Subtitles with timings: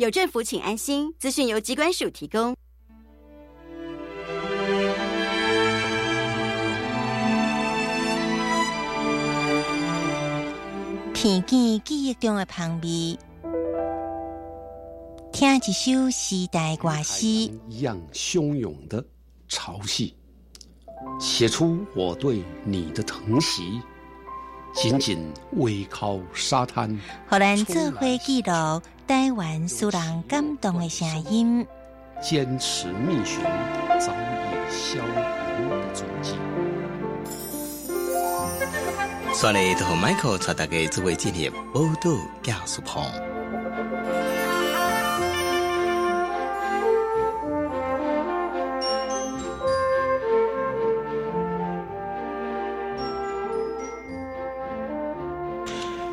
[0.00, 1.14] 有政府，请安心。
[1.18, 2.56] 资讯由机关署提供。
[11.12, 13.18] 片见记忆中的旁边，
[15.34, 17.26] 听一首时代歌诗，
[17.68, 19.04] 一样汹涌的
[19.48, 20.14] 潮汐，
[21.20, 23.82] 写出我对你的疼惜。
[24.72, 25.18] 紧紧
[25.56, 28.52] 偎靠沙滩，荷兰智慧记录
[29.10, 31.66] 台湾苏人感动的声音。
[32.22, 33.42] 坚持觅寻
[33.98, 36.36] 早已消亡的踪迹。
[39.96, 43.02] Michael 带大家做为纪念报道教书棚。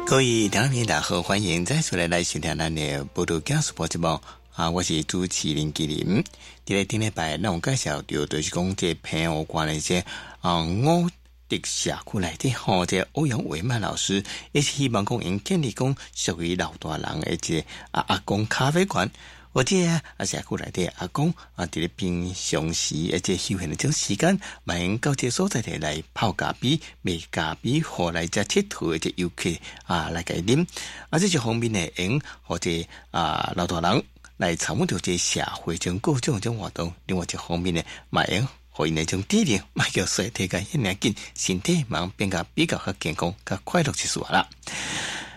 [0.10, 4.08] 各位听众朋友，大家好，欢迎再次来来收听咱的报道讲述播节目
[4.56, 4.70] 啊！
[4.70, 6.24] 我是主持人吉林。
[6.64, 10.00] 今日顶礼拜，让我介绍到就是讲这朋友关的这
[10.40, 11.10] 啊，我
[11.50, 17.60] 的社区内底吼，这欧阳伟曼老师也是希望讲因建立讲属于老大人的这
[17.92, 19.12] 啊阿公咖啡馆。
[19.58, 29.50] 或者啊，啊社区内底阿公啊，伫咧平常时而且休闲的种时间，买用到这所在地来泡咖啡、卖咖啡，或来只铁佗的这游客
[29.86, 30.64] 啊来给啉。
[31.10, 32.70] 啊，这些方面呢，用或者
[33.10, 34.04] 啊老大人
[34.38, 36.94] 来参与到这社会中各种种活动。
[37.08, 44.48] 另外一方面呢，买用可以那种低龄买叫身体个一年紧，身体慢变个比较较健康、较快乐就是话啦。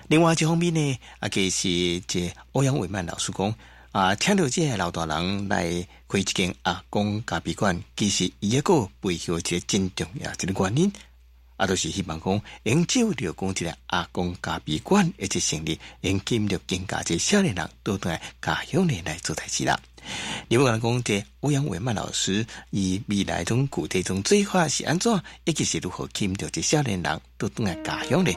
[0.08, 3.54] 另外一方面呢，啊，其实这欧阳伟曼老师讲。
[3.92, 10.92] 啊，听到这老大人来开一间阿公咖啡馆，其实伊一个背后一个真重要一个原因，
[11.56, 19.76] 啊，就是希望讲，用酒了讲一个阿公咖啡馆，一直成立，用金了更加这少年人都在家乡里来做代志啦。
[20.46, 28.36] 你不讲讲这欧阳伟曼老师，以未来中具体中最快是安怎，以及是如何吸引到这少年人都在家乡里，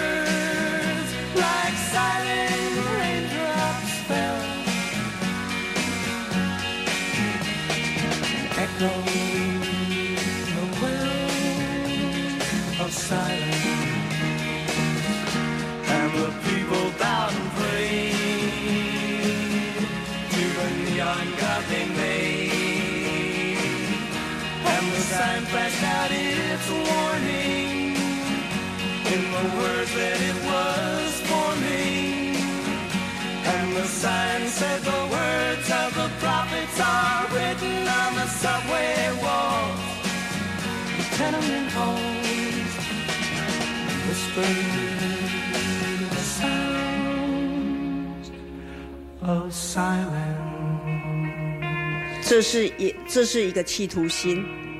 [52.23, 54.70] 这是一，这是一个企图心。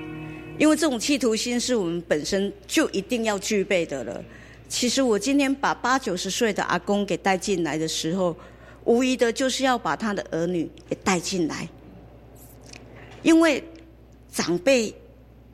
[0.62, 4.24] 因为这种企图心是我们本身就一定要具备的了。
[4.70, 8.36] 其实我今天把八九十岁的阿公给带进来的时候，
[8.84, 11.68] 无疑的就是要把他的儿女也带进来，
[13.24, 13.64] 因为
[14.32, 14.94] 长辈，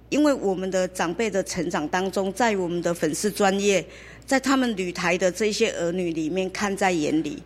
[0.09, 3.83] 因为我们的长辈的成长当中，在我们的粉丝专业，
[4.25, 7.41] 在他们旅台的这些儿女里面看在眼里，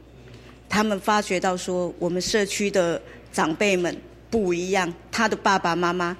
[0.67, 2.99] 他们发觉到说，我们社区的
[3.31, 3.95] 长辈们
[4.31, 6.17] 不一样，他的爸爸妈妈。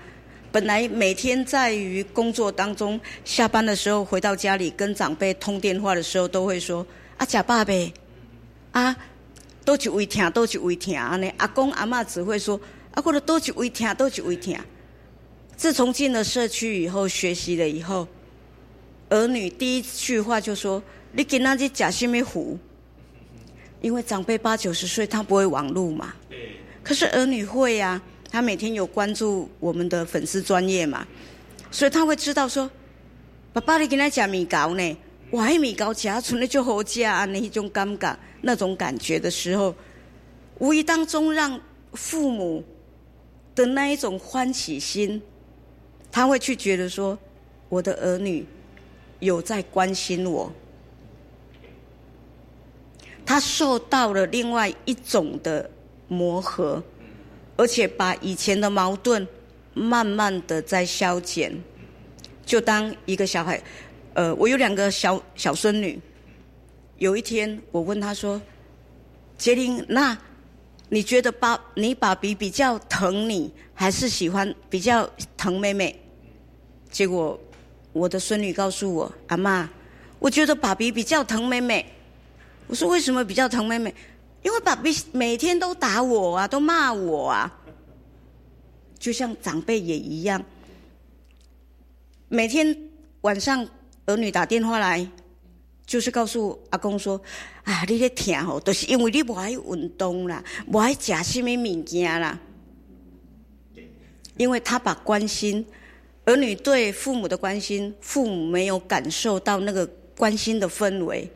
[0.52, 7.94] 本来每天在于工作当中，下班的时候回到家里跟长辈通电话的时候，都会说：“啊，假爸呗，
[8.74, 8.94] 啊，
[9.64, 12.60] 都去胃疼，都去胃疼啊！”呢，阿公阿嬷只会说
[12.92, 14.54] ：“啊，或者都去胃疼，都去胃疼。”
[15.56, 18.06] 自从进了社区以后，学习了以后，
[19.08, 20.84] 儿女第一句话就说
[21.14, 22.60] ：“你给那些假什么糊？”
[23.80, 26.14] 因为长辈八九十岁，他不会网路嘛。
[26.84, 28.11] 可是儿女会呀、啊。
[28.32, 31.06] 他每天有关注我们的粉丝专业嘛，
[31.70, 32.72] 所以他会知道说，
[33.52, 34.98] 爸爸你跟他讲米糕呢，
[35.30, 39.76] 我还米糕吃，纯的就好吃啊，那一种尴尬那种感觉的时候，
[40.60, 41.60] 无意当中让
[41.92, 42.64] 父母
[43.54, 45.22] 的那一种欢喜心，
[46.10, 47.20] 他会去觉得说，
[47.68, 48.46] 我的儿女
[49.20, 50.50] 有在关心我，
[53.26, 55.70] 他受到了另外一种的
[56.08, 56.82] 磨合。
[57.62, 59.28] 而且把以前的矛盾
[59.76, 61.56] 慢慢的在消减，
[62.44, 63.62] 就当一个小孩，
[64.16, 66.02] 呃，我有两个小小孙女。
[66.98, 68.42] 有一天，我问她说
[69.38, 70.18] ：“杰林，那
[70.90, 75.96] 你觉得爸你爸比比较疼你，还是喜欢比较疼妹妹？”
[76.90, 77.40] 结果
[77.94, 79.70] 我的孙女告诉我：“阿妈，
[80.18, 81.86] 我觉得爸比比较疼妹妹。”
[82.66, 83.94] 我说：“为什么比较疼妹妹？”
[84.44, 87.60] 因为爸比每天都打我啊，都骂我啊，
[88.98, 90.44] 就像长辈也一样。
[92.28, 92.76] 每天
[93.22, 93.68] 晚上
[94.06, 95.08] 儿女打电话来，
[95.86, 97.22] 就是告诉阿公说
[97.64, 102.40] ：“啊，你咧疼吼，都、就是因为你不爱运动啦，不爱食什么物件啦。”
[104.38, 105.64] 因为他把关心
[106.26, 109.86] 儿女对父母的关心，父母没有感受到那个
[110.18, 111.30] 关心的氛围。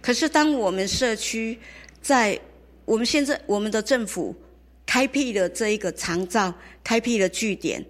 [0.00, 1.58] 可是当我们社区，
[2.04, 2.38] 在
[2.84, 4.36] 我们现在，我们的政府
[4.84, 6.52] 开辟了这一个长照，
[6.84, 7.82] 开辟了据点，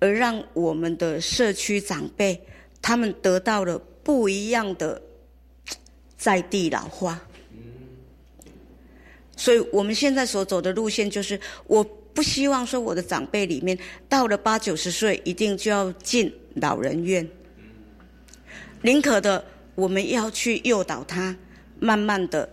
[0.00, 2.38] 而让我们的社区长辈
[2.82, 5.00] 他们得到了不一样的
[6.18, 7.20] 在地老化。
[9.36, 13.78] 所以我们现在所走的路线就是，我不希望说我的长辈里面
[14.08, 17.24] 到了八九十岁一定就要进老人院，
[18.82, 19.44] 宁可的
[19.76, 21.36] 我们要去诱导他，
[21.78, 22.50] 慢慢的。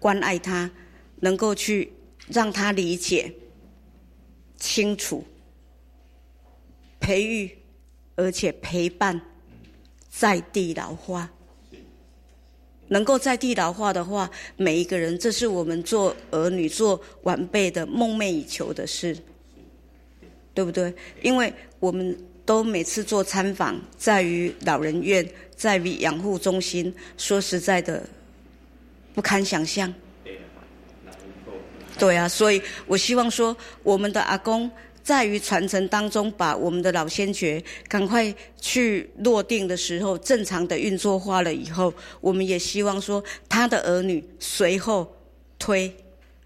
[0.00, 0.68] 关爱他，
[1.20, 1.92] 能够去
[2.28, 3.32] 让他理解
[4.56, 5.22] 清楚，
[6.98, 7.56] 培育
[8.16, 9.20] 而且陪伴
[10.08, 11.30] 在地老化。
[12.88, 19.16] 能够在地老化的话，每一个人，这是我们做儿女、做晚辈的梦寐以求的事，
[20.54, 20.92] 对不对？
[21.22, 26.92] 因为我们都每次做参访，在于老人院，在于养护中心。
[27.18, 28.02] 说实在的。
[29.14, 29.92] 不堪想象，
[31.98, 34.70] 对啊，所以我希望说，我们的阿公
[35.02, 45.14] 在于传承当中，把我们的老先觉赶快去落定的时候，正常的运作化了以后，我们也希望说，他的儿女随后
[45.58, 45.92] 推，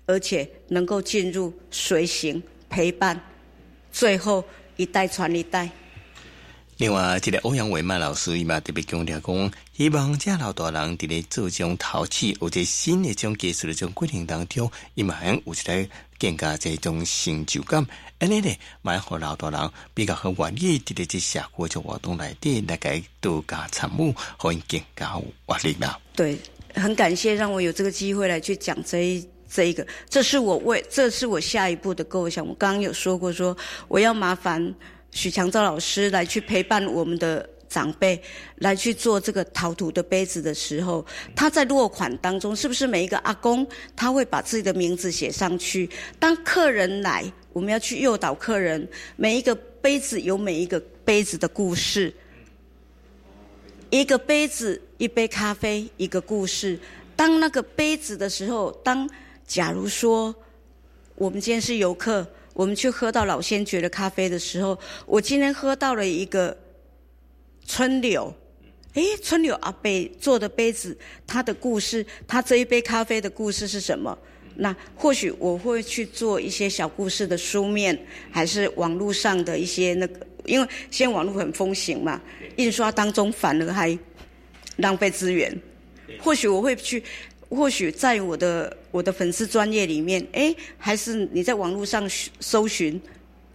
[0.06, 3.20] 而且能够进入随行陪伴，
[3.92, 4.42] 最后
[4.76, 5.70] 一代传一代。
[6.78, 15.88] 另外，这个欧阳伟曼老师伊嘛特别强调讲，希望这老大人伫咧做这种陶器或者新的这种技术的种过程当中，伊嘛有一个
[16.18, 17.86] 更加这种成就感。
[18.18, 22.90] 安尼咧，蛮好老大人比较好愿意伫咧这社会这活动内底来个
[23.20, 25.96] 多加参与，可以更加有活力啦。
[26.16, 26.36] 对，
[26.74, 32.44] 很感谢让我有这个机会来去讲这一这一个，这是我为这是我下一步的构想。
[32.44, 34.74] 我刚刚有说过，说我要麻烦。
[35.14, 38.20] 许强照老师来去陪伴我们的长辈，
[38.56, 41.06] 来去做这个陶土的杯子的时候，
[41.36, 45.88] 他在落款当中，是不是每一个阿公他会把自己的名字写上去？
[46.18, 52.12] 当客人来，我们要去诱导客人，每一个杯子有每一个杯子的故事，
[53.90, 56.76] 一个杯子，一杯咖啡，一个故事。
[57.14, 59.08] 当那个杯子的时候，当
[59.46, 60.34] 假如说
[61.14, 66.56] 我们今天是游客，我们去喝到老先觉的咖啡的时候，我今天喝到了一个
[67.66, 68.32] 春柳，
[68.94, 70.96] 诶，春柳阿贝做的杯子，
[71.26, 74.16] 它的故事，它这一杯咖啡的故事是什么？
[74.56, 77.98] 那或许我会去做一些小故事的书面，
[78.30, 82.20] 还是网络上的一些那个，因为现在网络很风行嘛，
[82.56, 83.98] 印刷当中反而还
[84.76, 85.52] 浪费资源。
[86.20, 87.02] 或许我会去，
[87.48, 92.08] 或许在我的我的粉丝专业里面，哎，还是你在网络上
[92.40, 93.00] 搜寻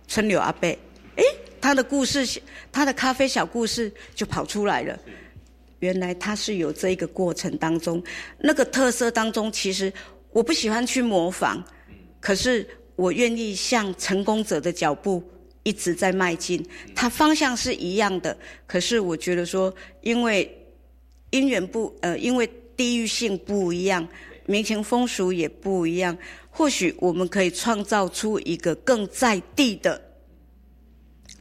[0.08, 0.78] 春柳阿贝，
[1.16, 1.24] 哎，
[1.60, 2.42] 他的故事，
[2.72, 4.98] 他的咖啡小故事就跑出来了。
[5.80, 8.04] 原来他是有这一个过程当中，
[8.38, 9.92] 那个特色当中，其实
[10.32, 11.64] 我不喜欢去模仿，
[12.20, 12.68] 可是
[12.98, 15.24] 我愿意向成功者的脚步
[15.64, 16.66] 一直在迈进。
[16.94, 20.54] 他方向是一样的，可是我觉得说，因为
[21.30, 22.50] 因缘不呃，因为
[22.80, 24.08] 地域性不一样，
[24.46, 26.18] 民情风俗也不一样，
[26.50, 30.02] 或许我们可以创造出一个更在地的。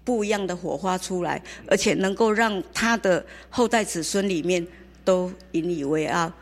[0.03, 4.67] 不一样的火花出来，而且能够让他的后代子孙里面
[5.05, 6.33] 都引以为傲。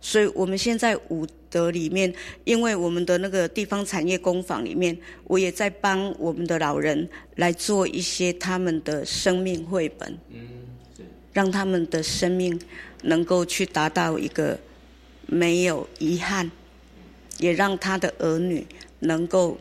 [0.00, 2.14] 所以，我们现在武德里面，
[2.44, 10.40] 因为我们的那个地方产业工坊里面，我也在帮我们的老人来做一些他们的生命绘本，嗯，
[11.32, 12.60] 让他们的生命
[13.02, 14.58] 能够去达到一个
[15.26, 16.50] 没有遗憾，
[17.38, 18.66] 也让他的儿女
[19.00, 19.58] 能够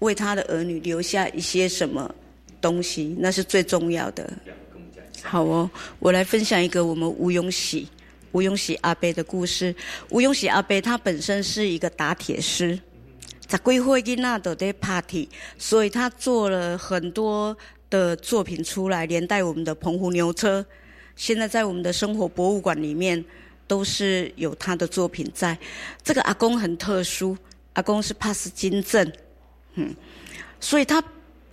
[0.00, 2.14] 为他的儿女留下一些什么。
[2.60, 4.30] 东西那是最重要的。
[5.22, 7.88] 好哦，我来分享一个我们吴永喜、
[8.32, 9.74] 吴永喜阿伯的故事。
[10.10, 12.78] 吴永喜阿伯他本身是一个打铁师，
[13.46, 15.26] 在规会金那的 party，
[15.56, 17.56] 所以他做了很多
[17.88, 20.62] 的作品出来，连带我们的澎湖牛车，
[21.20, 23.22] 现在在我们的生活博物馆里面
[23.66, 25.56] 都是有他的作品在。
[26.02, 27.36] 这个阿公很特殊，
[27.74, 29.12] 阿公是帕斯金症，
[29.74, 29.94] 嗯，
[30.58, 31.04] 所以他。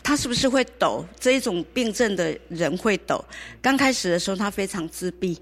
[0.04, 1.04] 他是不是会抖？
[1.20, 3.22] 这一种病症的人会抖。
[3.62, 5.38] 刚开始的时候，他非常自闭。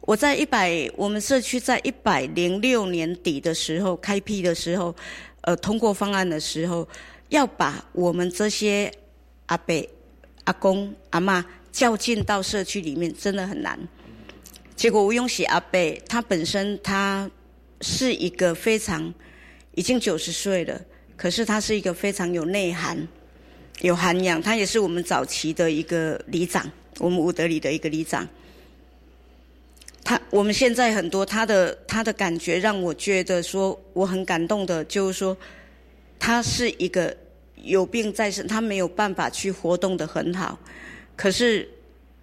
[0.00, 4.96] 我在一百，我们社区在一百零六年底的时候开辟的时候，
[5.42, 6.88] 呃，通过方案的时候，
[7.28, 8.90] 要把我们这些
[9.44, 9.74] 阿伯、
[10.44, 13.76] 阿公、阿妈叫进到社区里面，真的很难。
[14.76, 17.28] 结果吴永喜阿伯，他本身他
[17.80, 19.12] 是一个非常
[19.74, 20.80] 已经九十岁了，
[21.16, 23.08] 可是他是一个非常有内涵。
[23.80, 28.28] 有涵养，他也是我们早期的一个里长，我们武德里的一个里长。
[30.04, 35.36] 他我们现在很多他的他的感觉让我觉得说我很感动的，就是说
[36.18, 37.16] 他是一个
[37.56, 40.58] 有病在身，他没有办法去活动的很好，
[41.16, 41.68] 可是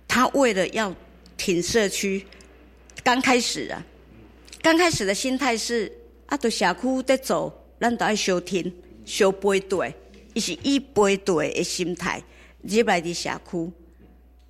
[0.07, 0.93] 他为了要
[1.37, 2.25] 挺社区，
[3.03, 3.85] 刚开始啊，
[4.61, 5.91] 刚开始的心态是
[6.25, 8.73] 啊，到社区在走，咱都爱收听、
[9.05, 9.93] 收背对。
[10.35, 12.21] 伊是一背对的心态
[12.61, 13.71] 入来的社区，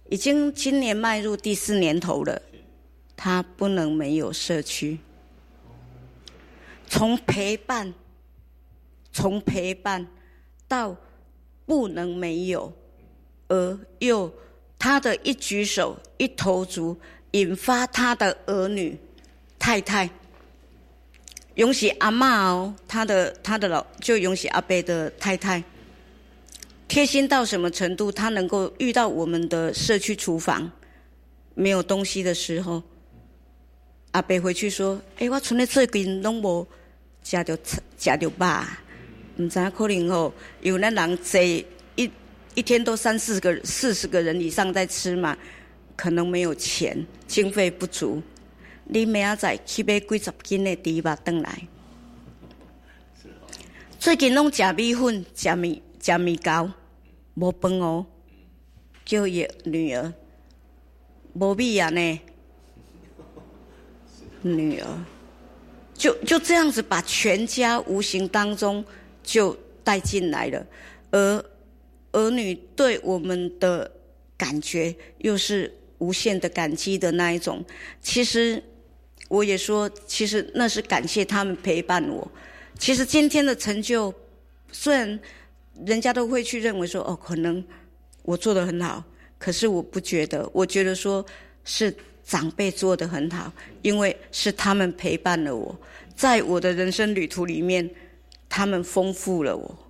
[0.09, 2.41] 已经今年迈入第四年头了。
[3.15, 4.97] 他不能没有社区，
[6.87, 7.93] 从陪伴，
[9.11, 10.07] 从陪伴
[10.67, 10.95] 到
[11.65, 12.73] 不能没有，
[13.49, 14.31] 而又
[14.77, 16.97] 他的一举手一投足，
[17.31, 18.97] 引发他的儿女、
[19.59, 20.09] 太太。
[21.55, 25.61] 永喜阿妈哦，他的他的老就永喜阿伯的太太，
[26.87, 28.09] 贴心到什么程度？
[28.09, 30.71] 他能够遇到我们的社区厨房
[31.55, 32.81] 没有东西的时候，
[34.11, 36.65] 阿伯回去说：“哎，我存咧最近拢无
[37.23, 38.63] 食着吃食着饱，
[39.35, 41.65] 唔知可能吼有那人济
[42.55, 45.37] 一天都三四个四十个人以上在吃嘛，
[45.95, 48.21] 可能没有钱，经费不足。”
[48.91, 51.67] 你明仔载去买几十斤的猪肉回来？
[53.99, 56.71] 最近拢食米粉、食米、食米糕，
[57.35, 58.05] 无饭哦。
[59.05, 60.11] 叫伊女儿
[61.33, 62.21] 无米啊呢？
[64.41, 64.87] 女儿
[65.93, 68.83] 就就这样子把全家无形当中
[69.21, 70.65] 就带进来了，
[71.11, 71.45] 而
[72.11, 73.91] 儿女对我们的
[74.37, 77.63] 感觉又是无限的感激的那一种。
[78.01, 78.63] 其实。
[79.27, 82.27] 我也说，其实那是感谢他们陪伴我。
[82.79, 84.11] 其实今天的成就，
[84.71, 85.19] 虽然
[85.85, 87.63] 人家都会去认为说，哦，可能
[88.23, 89.03] 我做的很好，
[89.37, 90.49] 可是我不觉得。
[90.51, 91.23] 我觉得说
[91.63, 91.93] 是
[92.25, 95.79] 长辈做的很好，因为是他们陪伴了我，
[96.15, 97.87] 在我的人生旅途里面，
[98.49, 99.88] 他们丰富了我。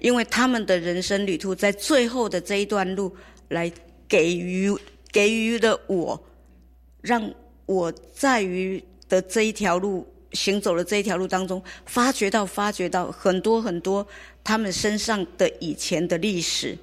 [0.00, 3.14] 因为他们的人生旅途在最后的这一段路，
[3.48, 3.70] 来
[4.08, 4.74] 给予。
[5.10, 6.22] 给予了我，
[7.00, 7.32] 让
[7.64, 14.06] 我在于的这一条路行走的这一条路当中，发掘到发掘到很多很多
[14.44, 16.76] 他们身上的以前的历史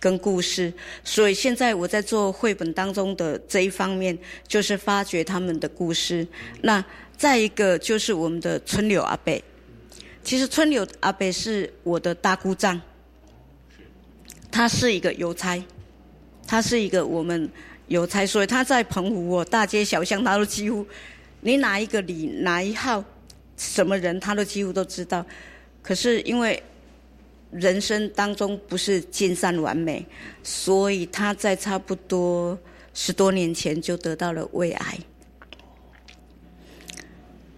[0.00, 0.70] 跟故事。
[1.04, 6.26] 所以现在我在做绘本当中的这一方面，就是发掘他们的故事。
[6.62, 6.84] 那
[7.16, 9.42] 再一个就是我们的春柳阿贝，
[10.22, 12.80] 其实春柳阿伯是我的大姑丈。
[14.50, 15.58] 他是一个邮差，
[16.46, 17.50] 他是一个我们
[17.86, 20.86] 邮差，所以他在澎湖哦，大街小巷他都几乎，
[21.40, 23.02] 你哪一个里哪一号，
[23.56, 25.24] 什么人他都几乎都知道。
[25.80, 26.62] 可是因为
[27.50, 30.04] 人生当中不是尽善完美，
[30.42, 32.58] 所以他在差不多
[32.92, 34.98] 十多年前就得到了胃癌。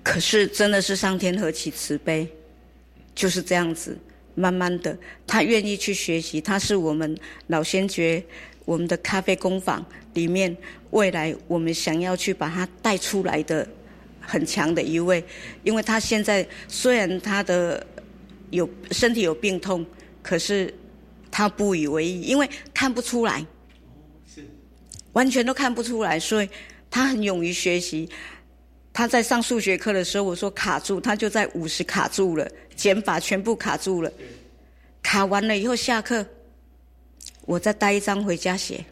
[0.05, 2.29] 可是真的是上天何其慈悲，
[3.15, 3.99] 就是这样子。
[4.37, 6.41] 慢慢的，他愿意去学习。
[6.41, 7.17] 他是我们
[7.47, 8.21] 老先觉，
[8.65, 10.57] 我们的咖啡工坊里面
[10.91, 13.65] 未来我们想要去把他带出来的
[14.21, 15.25] 很强的一位。
[15.63, 17.87] 因为他现在虽然他的
[18.51, 19.87] 有身体有病痛，
[20.21, 20.75] 可是
[21.31, 23.47] 他不以为意，因为看不出来，
[25.13, 26.49] 完全都看不出来，所以
[26.91, 28.09] 他很勇于学习。
[28.93, 34.13] 他在上数学课的时候，我说卡住，他就在五十卡住了，减法全部卡住了。
[35.03, 36.27] 卡完了以后下课，
[37.43, 38.85] 我再带一张回家写。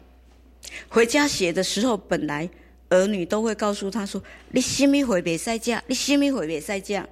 [0.87, 2.49] 回家写的时候，本来
[2.89, 5.83] 儿女都会告诉他说：“你什么会别赛架？
[5.87, 7.07] 你什么会别赛架？”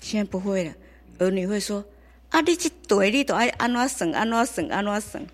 [0.00, 0.74] 现在不会了，
[1.18, 1.84] 儿女会说
[2.30, 5.26] ：“啊，你这对你都爱安怎省，安怎省，安怎省。”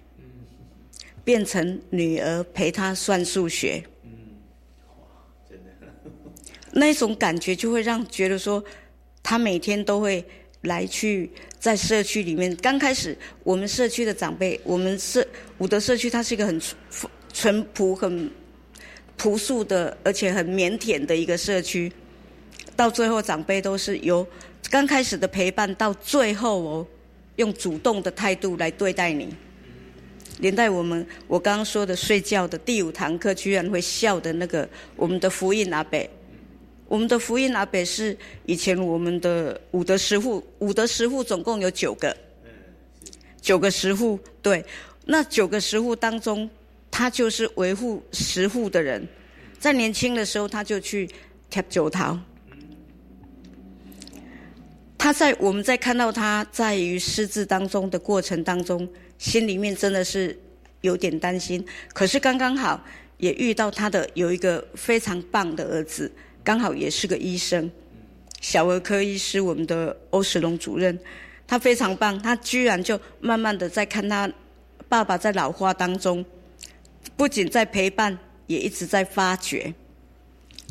[1.25, 3.85] 变成女儿陪他算数学。
[6.73, 8.63] 那种感觉就会让觉得说，
[9.23, 10.25] 他每天都会
[10.63, 12.54] 来去在社区里面。
[12.57, 15.26] 刚开始我们社区的长辈，我们社
[15.59, 16.61] 武德社区，它是一个很
[17.33, 18.30] 淳朴、很
[19.17, 21.93] 朴素的，而且很腼腆的一个社区。
[22.75, 24.26] 到最后，长辈都是由
[24.71, 26.87] 刚开始的陪伴，到最后哦，
[27.37, 29.35] 用主动的态度来对待你。
[30.41, 35.99] 连带我们我刚刚说的睡觉的第五堂课，居然会笑的那个我们的福音阿伯。
[36.89, 42.17] 我们的福音阿北是以前我们的五德十户，五德十户总共有九个，
[43.41, 44.65] 九个十户，对，
[45.05, 46.49] 那九个十户当中，
[46.91, 49.07] 他就是维护十户的人，
[49.59, 51.11] 在年轻的时候他就去
[51.51, 52.17] 贴九桃，
[54.97, 60.39] 他在我们在看到他在于失智当中的过程当中，心里面真的是
[60.83, 62.81] 有点担心，可是刚刚好
[63.19, 66.13] 也遇到他的有一个非常棒的儿子。
[66.47, 67.69] 刚好也是个医生，
[68.41, 70.97] 小儿科医师，我们的欧石龙主任，
[71.45, 74.32] 他非常棒，他居然就慢慢的在看他
[74.89, 76.25] 爸爸在老化当中，
[77.17, 79.75] 不仅在陪伴，也一直在发掘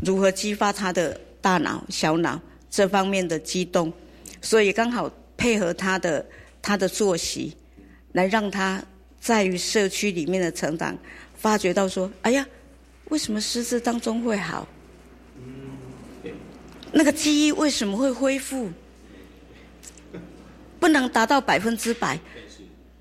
[0.01, 3.91] 如何激发他的大脑、小脑这方面的激动，
[4.41, 6.25] 所以刚好配合他的
[6.61, 7.53] 他的作息，
[8.13, 8.81] 来让他
[9.19, 10.97] 在于社区里面的成长，
[11.35, 12.47] 发觉到说，哎呀，
[13.09, 14.65] 为什么失智当中会好？
[16.97, 18.71] 那个记忆为什么会恢复？
[20.79, 22.17] 不能达到百分之百，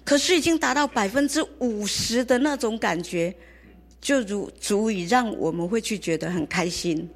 [0.05, 3.33] 可是已经达到百分之五十的那种感觉，
[4.01, 7.09] 就如足以让我们会去觉得很开心。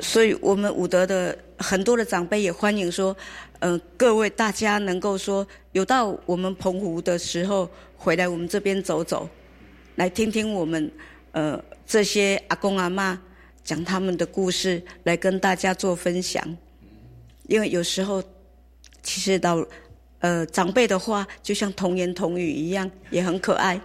[0.00, 3.14] 所以我们武德的很多的长辈也欢迎说，
[3.58, 7.68] 嗯，各位大家能够说有到我们澎湖的时候，
[7.98, 9.28] 回来我们这边走走，
[9.96, 10.90] 来听听我们
[11.32, 13.20] 呃这些阿公阿妈。
[13.64, 16.56] 讲他们的故事来跟大家做分享，
[17.48, 18.22] 因为有时候
[19.02, 19.66] 其实到
[20.20, 23.80] 呃长辈的话，就像童言童语一样，也很可爱。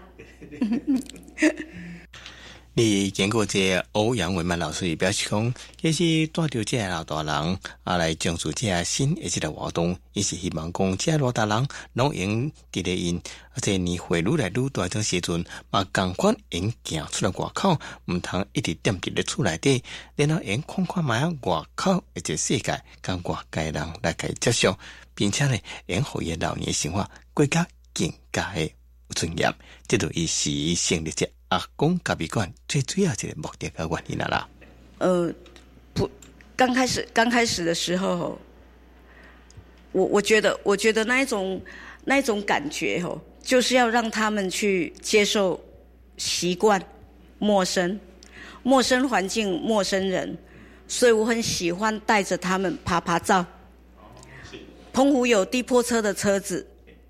[2.80, 13.22] 你见过这欧阳文曼老师表示讲，这是带着这老大人啊来讲述这新一这个活动，伊是希望讲这老大人能用伫咧因，
[13.54, 19.84] 而且你会愈来愈大种时阵，嘛赶快因行出来外口，毋通一直踮伫咧厝内底，
[20.16, 24.80] 然后因看看卖外口一个世界，跟外界人来去接受，
[25.14, 28.72] 并且呢，因互伊老年生活过较更加的
[29.16, 29.54] 尊严，
[29.88, 31.28] 这就伊是成立者。
[31.50, 34.48] 阿，公咖啡馆最主要个目的和原因啦。
[35.00, 35.34] 呃，
[35.94, 36.10] 不，
[36.56, 38.40] 刚开始刚开始的时候，
[39.92, 41.60] 我我觉得，我觉得那一种
[42.06, 45.60] 那一种感觉哦，就是要让他们去接受
[46.18, 46.80] 习惯
[47.40, 48.00] 陌生
[48.62, 50.38] 陌生环境、陌生人，
[50.88, 53.44] 所以我很喜欢带着他们爬爬照。
[54.94, 56.68] 澎湖有地坡车的车子，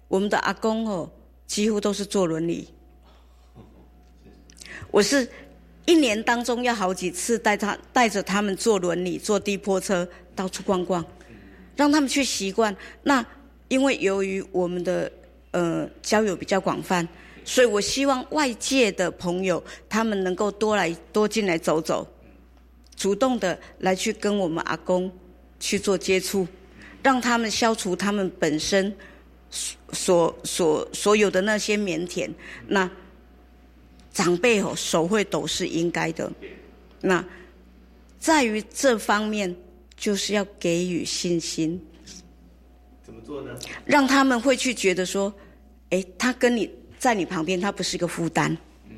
[0.07, 1.11] 我们的阿公哦，
[1.49, 2.69] 几乎都是坐轮椅。
[4.91, 5.27] 我是
[5.85, 11.03] 一年当中要好几次带他带着他们坐轮椅、坐地坡车到处逛逛，
[11.75, 12.73] 让他们去习惯。
[13.01, 13.25] 那
[13.67, 15.11] 因为由于我们的
[15.49, 17.05] 呃交友比较广泛，
[17.43, 22.07] 所以我希望外界的朋友他们能够多来多进来走走，
[22.95, 25.11] 主动的来去跟我们阿公
[25.59, 26.47] 去做接触，
[27.01, 28.95] 让他们消除他们本身
[29.49, 32.29] 所所所有的那些腼腆。
[32.67, 32.89] 那
[34.11, 36.29] 长辈哦手会抖是应该的，
[36.99, 37.23] 那
[38.19, 39.55] 在于这方面
[39.95, 41.79] 就是要给予信心。
[43.03, 43.57] 怎么做呢？
[43.85, 45.33] 让他们会去觉得说，
[45.91, 48.55] 哎，他跟你在你旁边，他不是一个负担。
[48.89, 48.97] 嗯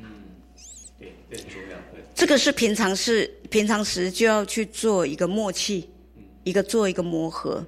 [0.98, 1.76] 对，这很重要。
[1.92, 5.88] 对，这个是平常是平常时就要去做一个默契，
[6.42, 7.64] 一个做一个磨合，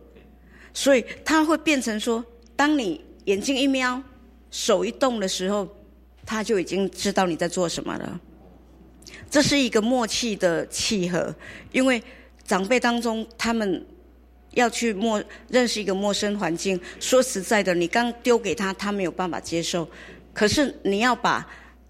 [0.73, 2.25] 所以他会变成说，
[2.57, 4.03] 当你眼睛一瞄，
[4.51, 5.69] 手一动的时候，
[6.25, 8.21] 他就已经知道你在做什么了。
[9.31, 11.35] 这是一个默契的契合，
[11.73, 12.03] 因为
[12.45, 13.85] 长辈当中他们
[14.53, 19.89] 要去陌认识一个陌生环境，说实在的，你刚丢给他，他没有办法接受。
[20.33, 21.45] 可是你要把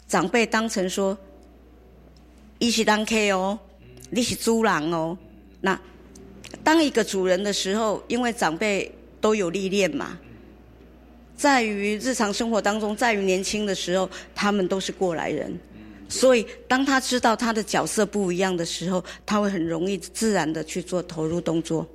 [0.06, 1.16] 长辈当成说，
[2.58, 3.58] 一起当 K 哦，
[4.10, 5.16] 你是猪狼哦。
[5.60, 5.78] 那
[6.62, 10.18] 当一个主人的时候，因为长辈都有历练嘛，
[11.36, 15.52] 在于日常生活当中，在于年轻的时候，他们都是过来人。
[16.08, 21.86] 所以，当他知道他的角色不一样的时候，他会很容易自然的去做投入动作。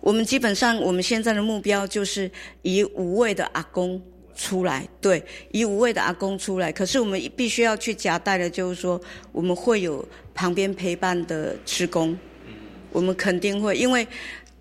[0.00, 2.30] 我们基本上，我们现在的目标就是
[2.62, 4.00] 以五位的阿公
[4.36, 6.70] 出来，对，以五位的阿公出来。
[6.70, 9.00] 可是我们必须要去夹带的，就是说，
[9.32, 12.16] 我们会有旁边陪伴的职工，
[12.92, 14.06] 我们肯定会，因为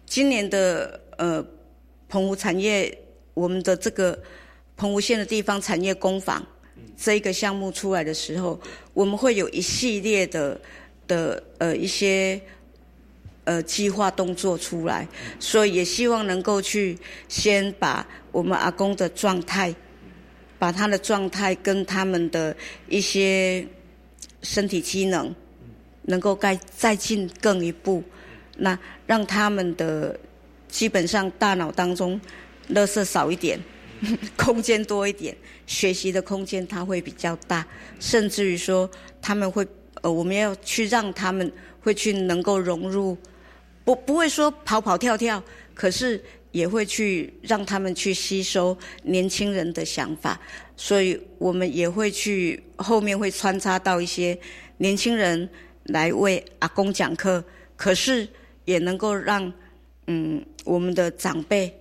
[0.06, 1.46] 今年的呃
[2.08, 2.98] 澎湖产业，
[3.40, 4.18] 我们的这个
[4.76, 6.46] 澎湖县的地方产业工坊
[6.98, 8.60] 这一个项目出来的时候，
[8.94, 10.60] 我们会有一系列的
[11.08, 12.40] 的呃一些。
[13.46, 15.08] 呃，计划动作出来，
[15.40, 16.96] 所以也希望能够去
[17.28, 19.74] 先把我们阿公的状态，
[20.60, 22.56] 把他的状态跟他们的
[22.88, 23.66] 一些
[24.44, 25.34] 身体机能，
[26.04, 28.04] 能够再再进更一步，
[28.56, 30.20] 那让他们的
[30.68, 32.22] 基本上大脑当中，
[32.70, 33.60] 垃圾少一点，
[34.38, 35.36] 空间多一点，
[35.68, 37.66] 学习的空间它会比较大，
[38.00, 38.90] 甚至于说
[39.22, 39.66] 他们会
[40.02, 41.52] 呃，我们要去让他们
[41.82, 43.18] 会去能够融入。
[43.84, 50.40] 不不会说跑跑跳跳，可是也会去让他们去吸收年轻人的想法，
[50.78, 54.38] 所以我们也会去后面会穿插到一些
[54.78, 55.50] 年轻人
[55.86, 57.44] 来为阿公讲课，
[57.76, 58.28] 可是
[58.66, 59.52] 也能够让
[60.06, 61.74] 嗯我们的长辈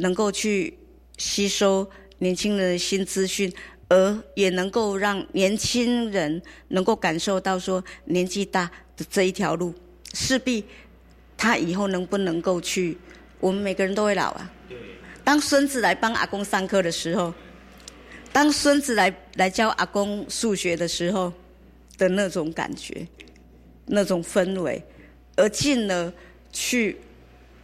[0.00, 0.76] 能够去
[1.16, 3.52] 吸收年轻人的新资讯，
[3.88, 9.72] 而也能够让年轻人能够感受到说年纪大的这一条路
[10.12, 10.64] 势必。
[11.36, 12.98] 他以后能不能够去？
[13.40, 14.52] 我们每个人都会老啊。
[15.24, 17.32] 当孙子来帮阿公上课的时候，
[18.30, 21.32] 当孙子来来教阿公数学的时候
[21.96, 23.06] 的那种感觉、
[23.86, 24.82] 那种氛围，
[25.36, 26.12] 而进而
[26.52, 26.98] 去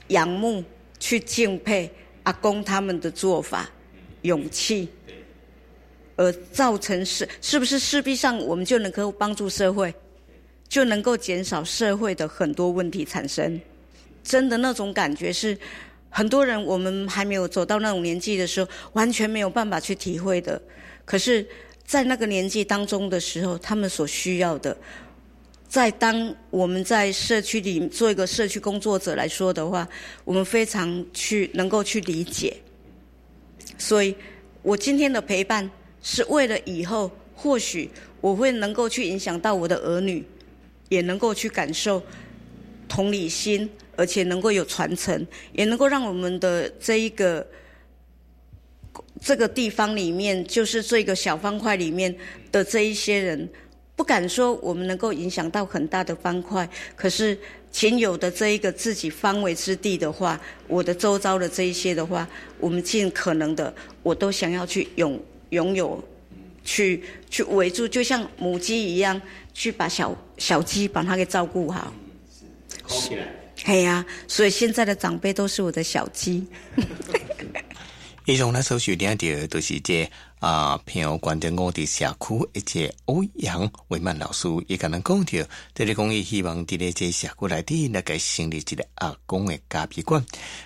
[0.09, 0.65] 仰慕、
[0.99, 1.91] 去敬佩
[2.27, 3.71] 阿公他们的做法、
[4.23, 4.89] 勇气，
[6.17, 9.95] 而造成是是不是势必上我们就能够帮助社会？
[10.69, 13.61] 就能够减少社会的很多问题产生。
[14.25, 15.57] 真的那种感觉是，
[16.11, 20.61] 很多人我们还没有走到那种年纪的时候，完全没有办法去体会的。
[21.05, 21.47] 可是，
[21.85, 24.77] 在那个年纪当中的时候，他们所需要的，
[25.69, 29.89] 在当我们在社区里做一个社区工作者来说的话，
[30.25, 32.57] 我们非常去能够去理解。
[33.79, 34.15] 所以
[34.63, 35.71] 我今天的陪伴
[36.03, 40.25] 是为了以后，或许我会能够去影响到我的儿女。
[40.89, 42.01] 也能够去感受
[42.89, 47.45] 同理心，而且能够有传承，也能够让我们的这一个
[49.21, 52.17] 这个地方里面，就是这个小方块里面
[52.53, 53.49] 的这一些人，
[53.97, 57.37] 不敢说我们能够影响到很大的方块，可是
[57.71, 62.29] 仅有的这一个自己方围之地的话，我的周遭的这一些的话，
[62.61, 66.05] 我们尽可能的，我都想要去拥拥有，
[66.63, 69.21] 去去围住，就像母鸡一样。
[69.57, 71.91] 去把小小鸡把它给照顾好，
[72.87, 73.27] 起来。
[73.65, 76.47] 嘿呀，所以现在的长辈都是我的小鸡。
[78.27, 80.07] 以上呢，所收听到都是这
[80.39, 90.25] 啊，朋友关注我的社区，一个欧阳伟曼老师也跟咱讲着，这里讲伊希望伫咧这社区内底那个成立一个阿公诶咖啡馆，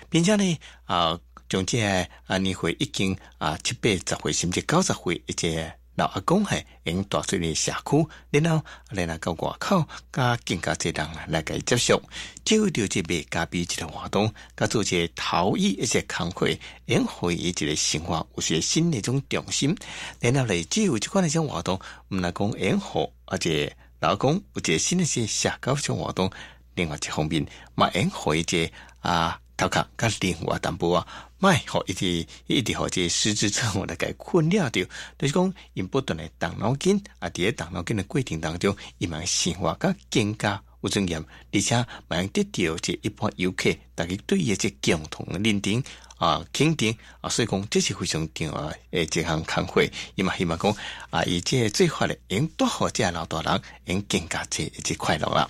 [0.09, 1.17] 并且呢啊，
[1.49, 1.81] 从这
[2.25, 5.80] 啊年会已经啊七八十岁甚至九十岁一个。
[6.01, 12.01] 老阿公系用大水的社区，然后来那到外口，加更加多人来给接受，
[12.43, 19.77] 就着这个加比这个活动，加做这陶艺一些康会，用会一个生活有些新的一种重心，
[20.19, 26.31] 然后来只有这款的种活动，唔来讲用好，而且老公有些新的些社交种活动，
[26.73, 28.67] 另外一方面，嘛用会一个
[29.01, 29.39] 啊。
[29.57, 31.07] 头壳甲另外淡薄啊，
[31.43, 41.19] 卖互一直一直互这失智症我来给困扰着，就是讲因不断的动脑筋啊，伫咧动脑筋的过程当中，伊嘛生活甲更加有尊严，
[41.51, 41.75] 而且
[42.07, 45.83] 嘛得到这一般游客大家对伊这共同的认定
[46.17, 50.71] 啊肯定啊，所以讲这是非常重要诶一项康会，伊嘛希望讲
[51.09, 55.49] 啊，以这最快的用多好这老大人用更加这这快乐啊。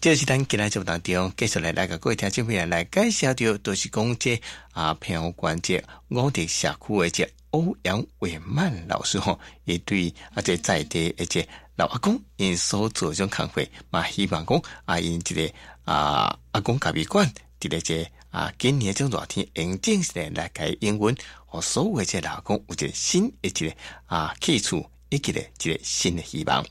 [0.00, 15.52] 这是咱今日节目当中，继续来来个各位听众朋友来介绍到，都是讲这啊，平遥关这我的社区的这欧阳伟曼老师吼，也对啊这在地而且老阿公因所做种康会，嘛希望讲啊因这个
[15.84, 23.74] 啊阿公咖啡馆，伫咧这啊今年种热天，用正式来来改英文，和所有这老公有个新一个
[24.06, 26.64] 啊去处，一个咧一个新的希望。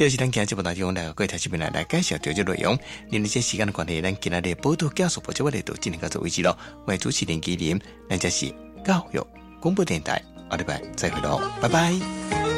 [0.00, 2.74] 这是咱今日节目当中来各位听众来来介绍这些内容。
[3.10, 6.56] 因为这时间的关系，咱今日的报道结束播这我哋都进行到做为止咯。
[6.86, 8.50] 我主持人纪念，咱这是
[8.82, 9.22] 教育
[9.60, 12.49] 广播电台，下礼拜再会咯，拜拜。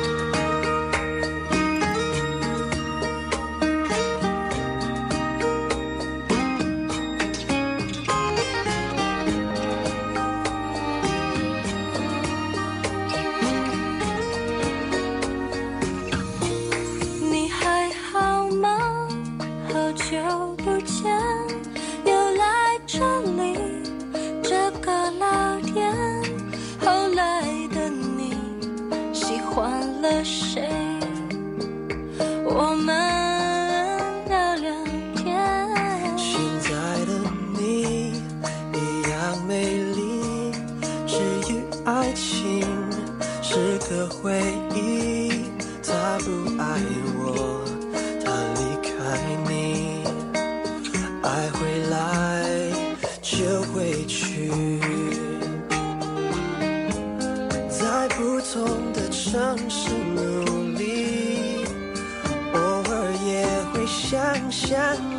[30.12, 30.68] 了谁？
[32.44, 33.01] 我们
[64.72, 65.11] 是。